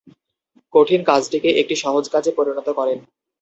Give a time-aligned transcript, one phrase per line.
[0.73, 2.99] কঠিন কাজটিকে একটি সহজ কাজে পরিণত করেন।